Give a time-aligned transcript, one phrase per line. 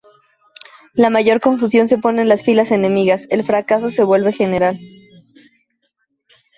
[0.95, 4.79] La mayor confusión se pone en las filas enemigas, el fracaso se vuelve general.